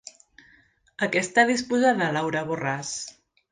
A 1.07 1.09
què 1.17 1.21
està 1.27 1.45
disposada 1.51 2.09
Laura 2.19 2.45
Borràs? 2.51 2.97